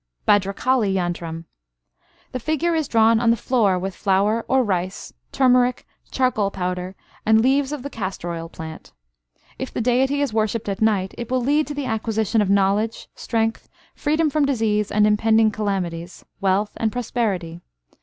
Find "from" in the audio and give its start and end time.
14.31-14.43